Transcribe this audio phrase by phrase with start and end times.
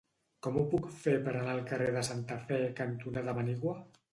[0.45, 3.79] Com ho puc fer per anar al carrer Santa Fe cantonada Manigua?